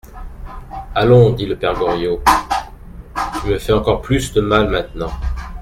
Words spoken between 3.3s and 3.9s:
tu me fais